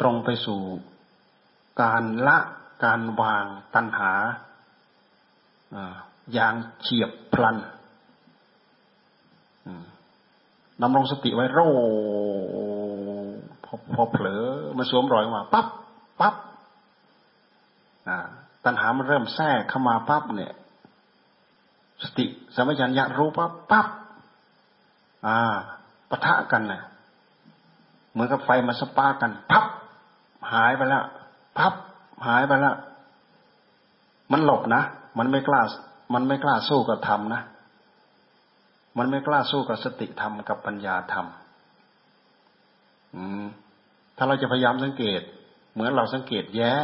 [0.00, 0.60] ตรงไปสู่
[1.82, 2.38] การละ
[2.84, 4.12] การวางตัณหา
[6.34, 7.56] อย่างเฉียบพลัน
[10.80, 11.58] นำรงสติไว้โร
[13.64, 14.44] พอพอเผลอ
[14.76, 15.66] มาสวมรอยมาปั๊บ
[16.20, 16.34] ปั๊บ
[18.64, 20.52] ตัณหามันเริ่มแทรกเข้ามาปั๊บเนี่ย
[22.02, 23.86] สติสมัชัญญะรู้ปั๊บปั๊บ
[25.26, 25.38] อ่า
[26.10, 26.82] ปะทะกันนะ
[28.12, 29.64] เหมือนกับไฟมาสปากัน พับ
[30.52, 31.04] หายไปแล้ว
[31.58, 31.74] พับ
[32.26, 32.76] หายไปแล้ว
[34.32, 34.82] มันหลบนะ
[35.18, 35.60] มันไม่กล้า
[36.14, 37.42] มันไม่กล้าสู้กับธรรมนะ
[38.98, 41.26] มันไม่กล้าสู้กับสติธรรมกับปัญญาธรรม
[43.14, 43.44] อืม
[44.16, 45.20] ถ้าเราจะพยายามสังเกต
[45.72, 46.74] เหมือนเราสังเกตแย้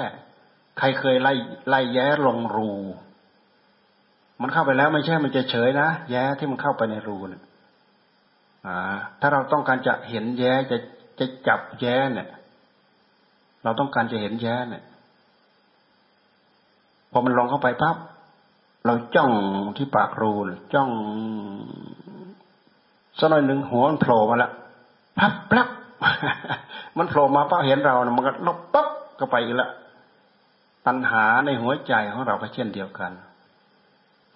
[0.78, 1.34] ใครเคยไล่
[1.68, 2.72] ไล่แย้ลงรู
[4.42, 7.42] มันเข้าไปแล้วไม่ใช่มันจะเฉยนะแย้ที่มันเข้าไปในรูเนี่ย
[9.20, 10.76] ถ้าเราต้องการจะเห็นแย้จะ
[11.18, 12.28] จะจับแย้เนี่ย
[13.64, 14.84] เราต้องการจะเห็นแย้เนี่ย
[17.12, 17.96] พอมันลงเข้าไปปั๊บ
[18.86, 19.30] เราจ้อง
[19.76, 20.32] ที่ปากรู
[20.74, 20.90] จ้อง
[23.18, 24.52] สักหน่อยหนึ่งหัวมันโผล่มาแล้ว
[25.18, 25.68] พับปั๊บ
[26.98, 29.70] มันโผล่มาปั๊บเห็นเรานะมันก็ลบปั๊บก็ไปอีกล้ว
[30.86, 33.12] ตัณหาในหัวใจของเราก็เช่นเดียวกัน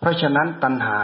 [0.03, 1.03] เพราะฉะนั้นตัณหา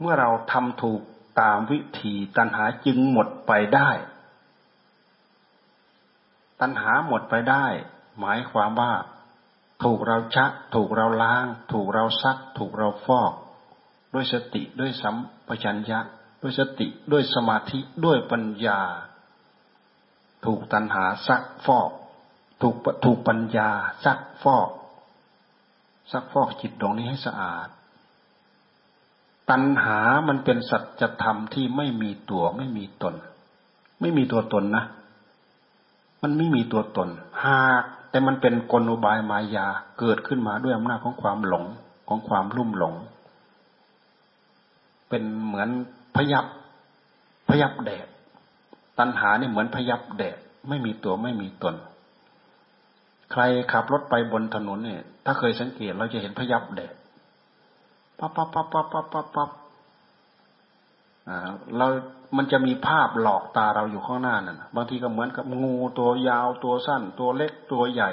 [0.00, 1.00] เมื่อเราทำถูก
[1.40, 3.90] ตามวิธีตัณหาจึงหมดไปได้
[6.60, 7.66] ตัณหาหมดไปได้
[8.20, 8.92] หมายความว่า
[9.84, 13.32] ถูกเราชัก ถูกเราล้าง ถูกเราซัก ถูกเราฟอก
[14.14, 15.16] ด้วยสติด้วยสัม
[15.48, 16.00] ปชัญญะ
[16.42, 18.80] ด้วยสติด้วยสมาธิด้วยปัญญา
[20.44, 21.90] ถูกตัณหาซักฟอก
[22.62, 23.70] ถูกถูกปัญญา
[24.04, 24.68] ซักฟอก
[26.12, 27.68] ซักฟอกจิตดวงนี้ให้สะอาด
[29.50, 33.14] ตัณหามันเป็นสัจธรรมที่ไม่มีตัวไม่มีตน
[34.00, 34.84] ไม่มีตัวตนนะ
[36.22, 37.08] มันไม่มีตัวตน
[37.44, 39.66] หากแต่มันเป็นกลอุบายมายา
[39.98, 41.64] เกิดขึ้นมาด้วยอำนาจของความหลง
[42.08, 42.94] ของความลุ่มหลง
[45.08, 45.68] เป็นเหมือน
[46.16, 46.46] พยับ
[47.48, 48.06] พยับแดด
[48.98, 51.74] ตัณหานี่เหมือนพยับแดดไม่มีตัวไม่มีตน
[53.32, 56.94] ใครขับรถไปบนถนนเนี่ย ถ้าเคยสังเกตเราจะเห็นพยับแดด
[58.18, 59.50] ปั๊บปั๊บปั๊บปั๊บปั๊บปั๊บปั๊บ
[61.76, 61.86] เรา
[62.36, 68.10] มันจะมีภาพหลอกตาเราอยู่ข้างหน้านั่นบางทีก็เหมือนกับงูตัวยาวตัวสั้น ตัวเล็กตัวใหญ่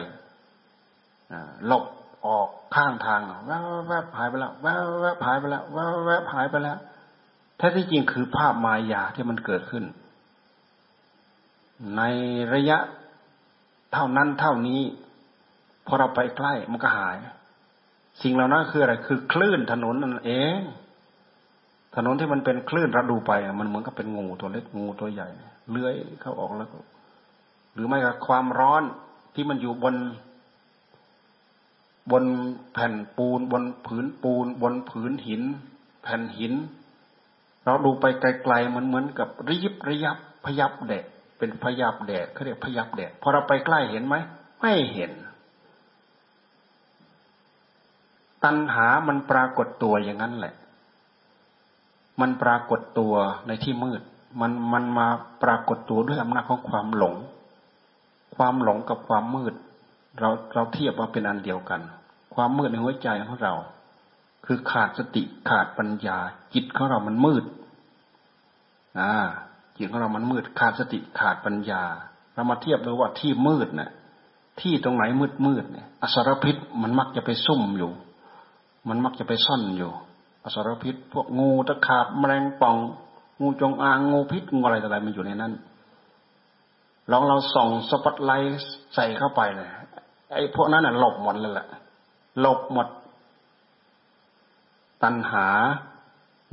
[1.68, 1.86] หลบ
[2.26, 6.78] ออกข้างทางแวบแวบหายไปแล้วแวบแวบหายไปแล้วแวบแวบหายไปแล้ว
[7.58, 9.84] แท้ที่จริงคือภาพมายาที่มันเกิดขึ้น
[11.98, 12.02] ใน
[12.54, 12.78] ระยะ
[13.94, 14.82] เท่านั้นเท่านี้
[15.86, 17.16] พอเราไปใกล้มันก็หาย
[18.24, 20.62] สิ่งเหล่านั้นคืออะไร คือคลื่นถนนนั่นเอง
[21.96, 25.30] ถนนที่มันเป็นคลื่นเราดูไปมันเหมือนกับเป็นงูตัวเล็กงูตัวใหญ่
[25.70, 26.70] เลื้อยเข้าออกแล้ว
[27.74, 28.84] หรือไม่ก็ความร้อน
[29.34, 29.96] ที่มันอยู่บน
[32.12, 32.24] บน
[32.74, 35.44] แผ่นปูน บนผืนปูน บนผืนหิน
[36.04, 36.54] แผ่นหิน
[37.66, 41.06] เราดูไปไกลๆมันเหมือนกับระยิบระยับพยับแดด
[41.38, 44.16] เป็นพยับแดดเขาเรียกพยับแดดพอเราไปใกล้เห็นไหม
[44.62, 45.12] ไม่เห็น
[48.44, 50.54] ตัณหามันปรากฏตัวอย่างนั้นแหละ
[52.22, 53.14] มันปรากฏตัว
[53.48, 54.02] ในที่มืด
[54.42, 55.08] มันมันมา
[55.44, 57.16] ปรากฏตัวด้วยอำนาจของความหลง
[58.36, 59.54] ความหลงกับความมืด
[60.20, 61.82] เราเราเทียบว่าเป็นอันเดียวกัน
[62.36, 63.54] ความมืดในหัวใจของเรา
[64.46, 66.18] คือขาดสติขาดปัญญา
[66.54, 67.44] จิตของเรามันมืด
[69.00, 69.14] อ่า
[69.78, 71.84] จิตของเรามันมืด ขาดสติขาดปัญญา
[72.34, 73.92] เรามาเทียบดูว่าที่มืดเนะ่ย
[74.62, 77.92] ที่ตรงไหนมืดมืดเนี่ยอสรพิษมันมักจะไปซุ่มอยู่
[78.88, 79.92] มันมักจะไปซ่อนอยู่
[80.44, 82.78] อสรพิษ พวกงูตะขาบแมลงป่อง
[83.42, 85.54] งูจงอางงูพิษงูอะไรต่ออะไรมันอยู่ในนั้น
[87.12, 88.62] ลองเราส่องสปอตไลท์
[88.96, 89.70] ใส่เข้าไปเลย
[90.32, 91.68] ไอ้พวกนั้นน่ะหลบหมดเลยแหละ
[92.40, 92.88] หลบหมด
[95.04, 95.48] ตัณหา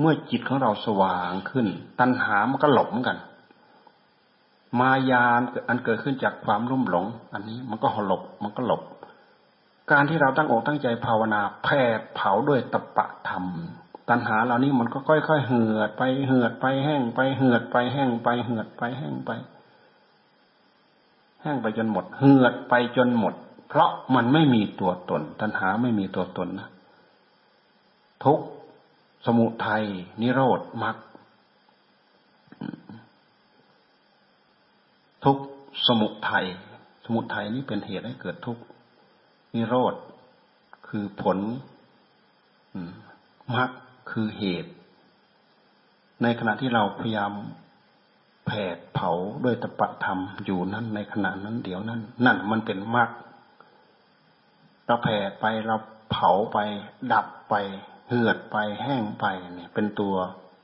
[0.00, 1.66] เมื่อจิตของเราสว่างขึ้น
[2.00, 3.18] ตัณหามันก็หลบเหมือนกัน
[4.80, 5.24] มายา
[5.68, 8.82] อันเกิดขึ้นจากความรุ่มหลง อันนี้มันก็หลบมันก็หลบ
[9.92, 13.44] การที่เราตั้งอกตั้งใจภาวนาแผดเผาด้วยตปะธรรม
[14.08, 19.30] ตัณหาเหล่านี้มันก็ค่อยๆเหือดไปเหือดไปแห้งไปเหือดไปแห้งไปเหือดไปแห้งไป
[21.42, 23.34] แห้งไปจนหมด เหือดไปจนหมด
[23.68, 26.68] เพราะมันไม่มีตัวตน ตัณหาไม่มีตัวตนนะ
[28.24, 28.40] ทุก
[29.26, 29.84] สมุทัย
[30.20, 30.96] นิโรธมรรค
[35.24, 35.36] ทุก
[35.86, 36.46] สมุทัย
[37.04, 38.62] สมุทัยนี้เป็นเหตุให้เกิดทุกข์
[39.58, 39.94] นิโรธ
[40.88, 41.38] คือผล
[43.56, 43.70] มรรค
[44.10, 44.72] คือเหตุ
[46.22, 47.32] ในขณะที่เราพยายาม
[48.46, 49.10] แผดเผา
[49.44, 53.10] ด้วยตปะธรรมอยู่นั้นในขณะนั้นเดี๋ยวนั้น นั่นมันเป็นมรรค
[54.86, 55.76] เราแผดไปเรา
[56.10, 56.58] เผาไป
[57.12, 57.54] ดับไป
[58.08, 60.14] เหือดไปแห้งไปเนี่ย เป็นตัว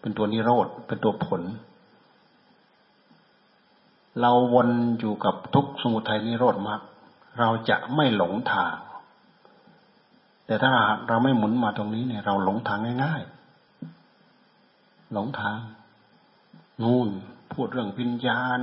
[0.01, 1.43] เป็นตัวนิโรธเป็นตัวผล
[4.21, 4.69] เราวน
[5.01, 6.81] อยู่กับทุกสมุทัยนิโรธมรรค
[7.39, 8.77] เราจะไม่หลงทาง
[10.47, 10.71] แต่ถ้า
[11.09, 15.59] เราไม่หมุนมาตรงนี้เนี่ย เราหลงทางง่ายๆ หลงทาง
[16.83, 17.09] นู่น
[17.53, 18.61] พูดเรื่องวิญญาณ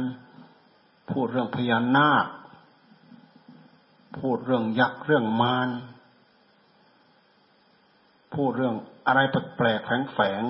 [1.12, 2.28] พูดเรื่องพญานาค
[4.20, 5.70] พูดเรื่องยักษ์เรื่องมาร
[8.34, 8.76] พูดเรื่อง
[9.08, 10.44] อะไรแปลกๆแฝง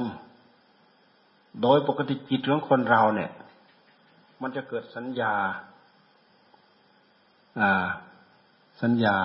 [0.77, 3.31] ๆโดยปกติจิตของคนเราเนี่ย
[4.41, 5.33] มันจะเกิดสัญญา
[7.61, 7.87] อ่า
[8.81, 9.17] สัญญา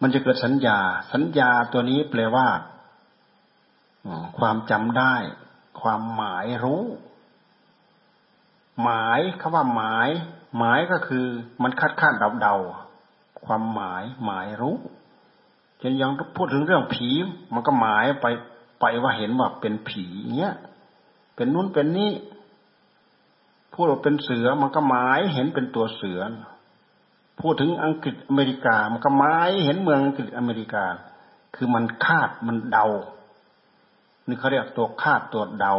[0.00, 0.78] มันจะเกิดสัญญา
[1.12, 2.48] สัญญาตัวนี้แปลว่า
[4.38, 5.14] ความจำได้
[5.80, 6.84] ความหมายรู้
[8.82, 10.08] หมายคำว่าหมาย
[10.58, 11.26] หมายก็คือ
[11.62, 12.56] มันคาดคาดเดาเดา
[13.44, 14.76] ความหมาย หมายรู้
[15.82, 17.08] จนยังพูดถึงเรื่องผี
[17.54, 18.26] มันก็หมายไป
[18.80, 20.04] ไปว่าเห็นว่าเป็นผี
[20.38, 20.56] เงี้ย
[21.34, 22.10] เป็นนู้นเป็นนี้
[23.72, 26.20] พูดว่าเป็นเสือมันก็หมายเห็นเป็นตัวเสือ
[27.40, 30.84] พูดถึงอังกฤษอเมริกา มันก็หมายเห็นเมืองอังกฤษอเมริกา
[31.56, 32.86] คือมันคาดมันเดา
[34.28, 35.74] นี่เขาเรียกตัวคาดตัวเดา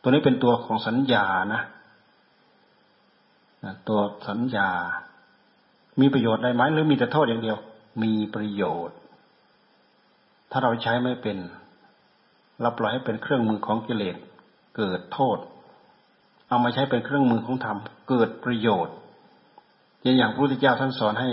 [0.00, 1.62] ตัวนี้เป็นตัวของสัญญานะ
[3.88, 4.68] ตัวสัญญา
[6.00, 7.58] มีประโยชน์ได้ไหมหรือมีแต่โทษอย่างเดียว
[8.02, 8.96] มีประโยชน์
[10.50, 11.38] ถ้าเราใช้ไม่เป็น
[12.60, 14.16] เราปล่อยให้เป็นเครื่องมือของกิเลส
[14.76, 15.38] เกิดโทษ
[16.48, 18.94] เอามาใช้เป็นเครื่องมือของธรรมเกิดประโยชน์
[20.02, 21.30] อย่างอย่างพระพุทธเจ้าท่านสอนให้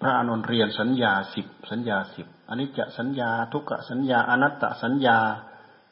[0.00, 5.18] พระอนุนเรียนสัญญาสิบสัญญาสิบอันนี้จะสัญญาทุกขสัญญาอนัตตสัญญา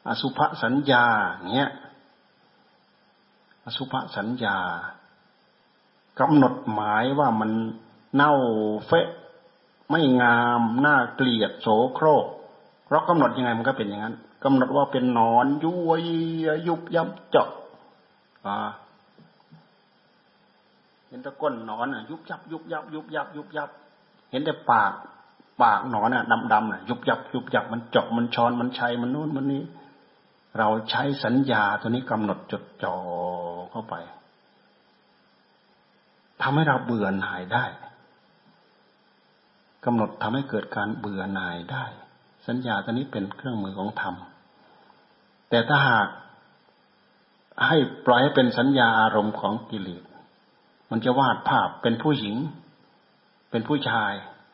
[0.09, 1.05] อสุภสัญญา
[1.55, 1.73] เงี้ย
[3.65, 4.57] อสุภสัญญา
[6.21, 7.51] กำหนดหมายว่ามัน
[8.15, 8.33] เน่า
[8.87, 9.09] เฟะ
[9.91, 12.27] ไม่งามน่าเกลียดโสโครก
[12.91, 16.03] เรากำหนดยังไงมันก็เป็นอย่างนั้นกำหนดว่าเป็นนอนยุย
[16.69, 17.49] ยุบยับเจาะ
[18.47, 18.57] อ่า
[21.11, 23.71] เห็นตะก้นหนอนอะ ยุบยับ ยุบยับ ยุบยับ ยุบยับ
[24.31, 24.93] เห็นแต่ปาก
[25.63, 29.63] ปากหนอนอะดำดำอะ ยุบยับ ยุบยับ มันเจาะมันชอน มันชัย มันนู่น มันนี้
[30.59, 32.97] เราใช้สัญญาตัวนี้กำหนดจดจ่อ
[33.71, 33.95] เข้าไป
[36.43, 37.65] ทำให้เราเบื่อหน่ายได้
[39.85, 41.85] กำหนดทำให้เกิดการเบื่อหน่ายได้
[42.47, 44.15] สัญญาตัวนี้เป็นเครื่องมือของธรรม
[45.51, 46.09] แต่ถ้าหาก
[47.67, 50.03] ให้ปล่อยให้เป็นสัญญาอารมณ์ของกิเลส
[50.91, 52.37] มันจะวาดภาพเป็นผู้หญิง
[53.51, 54.13] เป็นผู้ชาย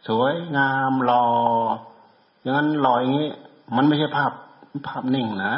[0.08, 1.24] สวยงามหลอ่อ
[2.40, 3.30] อย่างนั้นลออย่างนี้
[3.76, 4.32] มันไม่ใช่ภาพ
[4.88, 5.54] ภาพนิ่งนะ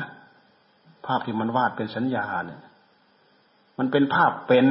[1.06, 2.62] ภาพที่มันวาดเป็นสัญญาเนี่ย
[3.78, 4.66] มันเป็นภาพเป็น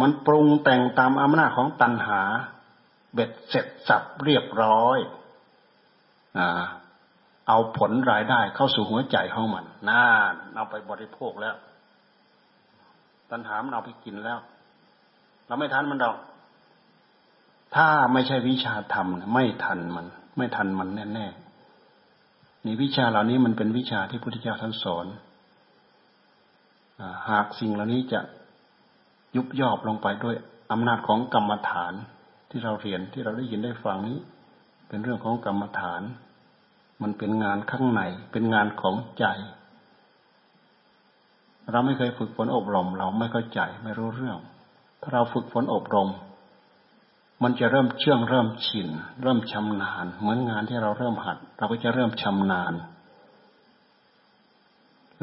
[0.00, 2.20] มันปรุงแต่งตามอำนาจของตัณหา
[3.14, 4.98] เบ็ดเสร็จสับเรียบร้อย
[6.38, 6.62] อ่า
[7.48, 10.02] เอาผลรายได้เข้าสู่หัวใจของมันน่า
[10.54, 11.56] เอาไปบริโภคแล้ว
[13.32, 14.38] ตัณหามันเอาไปกินแล้ว
[15.46, 16.16] เราไม่ทันมันดอก
[17.74, 25.06] ถ้าไม่ใช่วิชาธรรมไม่ทันมัน ไม่ทันมันแน่ๆนี่วิชาเหล่านี้มันเป็นวิชาที่พุทธเจ้าท่านสอน
[27.30, 28.20] หากสิ่งเหล่านี้จะ
[29.36, 30.36] ยุบยอบลงไปด้วย
[30.72, 31.92] อำนาจของกรรมฐาน
[32.50, 34.18] ที่เราเรียนที่เราได้ยินได้ฟังนี้
[34.88, 36.02] เป็นเรื่องของกรรมฐาน
[37.02, 39.24] มันเป็นงานข้างในเป็นงานของใจ
[41.70, 44.38] เราไม่เคยฝึกฝนอบรม เราไม่เข้าใจไม่รู้เรื่อง
[45.00, 46.10] ถ้าเราฝึกฝนอบรม
[47.42, 48.88] มันจะเริ่มเชื่องเริ่มชิน
[49.22, 52.74] เริ่มชำนาญ เหมือนงานที่เราเริ่มหัด เราก็จะเริ่มชำนาญ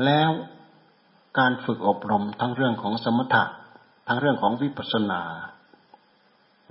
[0.06, 0.32] แล้ว
[1.40, 3.44] การฝึกอบรมทั้งเรื่องของสมถะ
[4.08, 5.22] ทั้งเรื่องของวิปัสสนา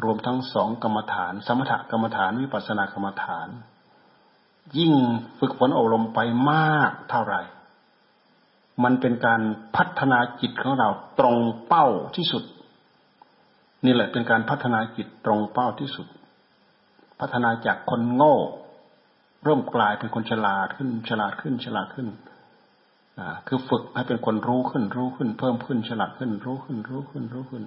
[0.04, 3.48] รวมทั้งสองกรรมฐาน สมถกรรมฐานวิปัสสนากรรมฐาน
[4.78, 4.92] ยิ่ง
[5.38, 7.42] ฝึกฝนอบรมไปมากเท่าไหร่
[8.84, 9.40] มันเป็นการ
[9.76, 10.88] พัฒนาจิตของเรา
[11.20, 11.36] ตรง
[11.66, 11.86] เป้า
[12.16, 12.44] ที่สุด
[13.84, 16.06] นี่แหละเป็นการพัฒนาจิตตรงเป้าที่สุด
[17.20, 18.36] พัฒนาจากคนโง่
[19.44, 22.08] เริ่มกลายเป็นคนฉลาดขึ้น ฉลาดขึ้น ฉลาดขึ้น
[23.18, 27.64] อ่าคือฝึกให้เป็นคนรู้ขึ้น รู้ขึ้น เพิ่มขึ้น ฉลาดขึ้น รู้ขึ้น รู้ขึ้น รู้ขึ้น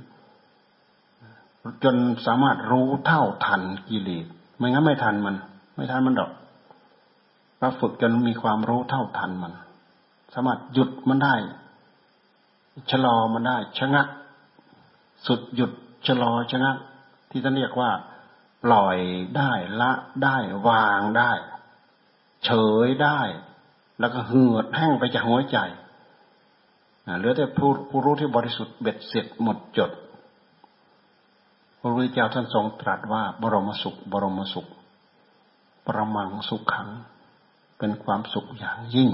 [1.83, 1.95] จน
[2.25, 4.25] สามารถรู้เท่าทันกิเลส
[4.57, 5.35] ไม่งั้นไม่ทันมัน
[5.75, 6.31] ไม่ทันมันดอก
[7.59, 9.53] เราฝึกจนมีความรู้เท่าทันมัน
[10.33, 11.35] สามารถหยุดมันได้
[12.91, 14.07] ชะลอมันได้ ชะงัก
[15.27, 15.71] สุดหยุด
[16.07, 16.77] ชะลอชะงัก
[17.29, 17.91] ที่ท่านเรียกว่า
[18.63, 18.97] ปล่อย
[19.37, 19.91] ได้ละ
[20.23, 21.31] ได้วางได้
[22.45, 22.49] เฉ
[22.85, 23.21] ยได้
[23.99, 25.57] แล้วก็เหือดแห้งไปจากหัวใจ
[27.17, 29.91] เหลือแต่ผู้ผู้รู้ที่บริสุทธิ์เบ็ดเสร็จหมดจด
[31.79, 34.67] พระพุทธเจ้าท่านทรงตรัสว่า บรมสุข บรมสุข
[35.87, 36.89] ประมังสุขขัง
[37.77, 39.09] เป็นความสุขอย่างยิ่ง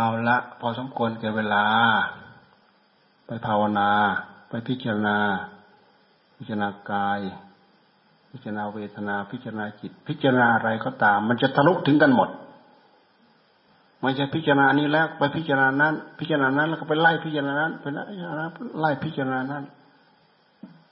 [0.00, 1.64] เอาละ พอสมควรแก่เวลา
[3.26, 3.90] ไปภาวนา
[4.48, 5.18] ไปพิจารณา
[6.36, 7.20] พิจารณากาย
[8.30, 12.28] พิจารณาเวทนา พิจารณาจิต พิจารณาอะไรก็ตาม มันจะทะลุถึงกันหมด
[14.00, 17.86] ไม่ใช่พิจารณานี้แล้วไปพิจารณานั้น พิจารณานั้น แล้วก็ไปไล่พิจารณานั้นไป
[18.80, 19.64] ไล่พิจารณานั้น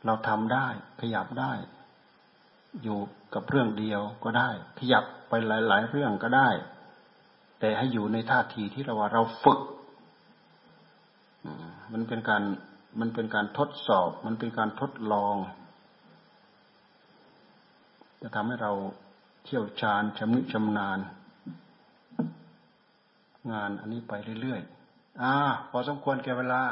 [0.05, 0.67] เราทำได้
[1.01, 1.53] ขยับได้
[2.83, 2.99] อยู่
[3.35, 6.51] กับเรื่องเดียวก็ได้ ขยับไปหลาย ๆ เรื่องก็ได้
[7.59, 9.61] แต่ให้อยู่ในท่าทีที่เราว่าเราฝึก
[11.93, 12.43] มันเป็นการ
[13.01, 15.37] มันเป็นการทดสอบ มันเป็นการทดลอง
[18.23, 18.73] จะทำให้เรา
[19.45, 20.99] เชี่ยวชาญชำนิชำนาญ
[23.53, 25.35] งานอันนี้ไปเรื่อยๆอ่า
[25.71, 26.63] พอสมควรแก่เวลา